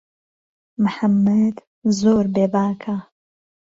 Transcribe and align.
محەممەد 0.83 1.57
زۆر 1.99 2.25
بێ 2.35 2.45
باکه 2.53 2.95